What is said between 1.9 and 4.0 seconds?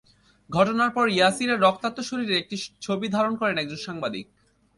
শরীরের একটি ছবি ধারণ করেন একজন